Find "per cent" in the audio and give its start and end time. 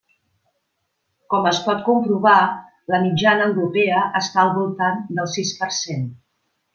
5.63-6.09